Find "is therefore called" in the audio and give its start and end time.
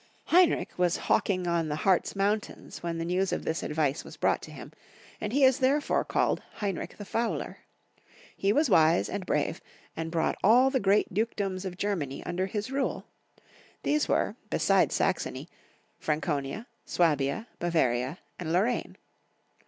5.43-6.41